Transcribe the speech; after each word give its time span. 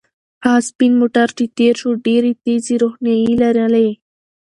هغه 0.45 0.61
سپین 0.69 0.91
موټر 1.01 1.27
چې 1.37 1.45
تېر 1.57 1.73
شو 1.81 1.89
ډېرې 2.05 2.31
تیزې 2.43 2.75
روښنایۍ 2.83 3.31
لرلې. 3.43 3.89